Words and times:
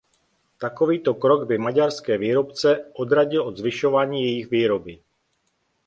Takovýto 0.63 1.11
krok 1.23 1.41
by 1.49 1.55
maďarské 1.67 2.13
výrobce 2.17 2.85
odradil 2.93 3.43
od 3.43 3.55
zvyšování 3.57 4.23
jejich 4.23 4.49
výroby. 4.51 5.01